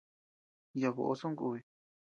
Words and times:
Yaʼa 0.81 0.95
boʼo 0.95 1.13
sonkubi. 1.21 1.59